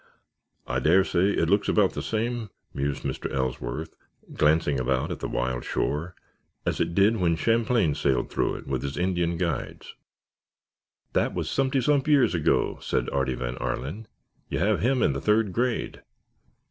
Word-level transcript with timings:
"I 0.65 0.79
dare 0.79 1.03
say 1.03 1.29
it 1.29 1.47
looks 1.47 1.69
about 1.69 1.93
the 1.93 2.01
same," 2.01 2.49
mused 2.73 3.03
Mr. 3.03 3.31
Ellsworth, 3.31 3.93
glancing 4.33 4.79
about 4.79 5.11
at 5.11 5.19
the 5.19 5.27
wild 5.29 5.63
shore, 5.63 6.15
"as 6.65 6.79
it 6.81 6.95
did 6.95 7.17
when 7.17 7.35
Champlain 7.35 7.93
sailed 7.93 8.31
through 8.31 8.55
it 8.55 8.65
with 8.65 8.81
his 8.81 8.97
Indian 8.97 9.37
guides——" 9.37 9.93
"That 11.13 11.35
was 11.35 11.51
sumpty 11.51 11.81
sump 11.81 12.07
years 12.07 12.33
ago," 12.33 12.79
said 12.81 13.11
Artie 13.11 13.35
Van 13.35 13.57
Arlen, 13.57 14.07
"you 14.49 14.57
have 14.57 14.79
him 14.79 15.03
in 15.03 15.13
the 15.13 15.21
third 15.21 15.53
grade." 15.53 16.01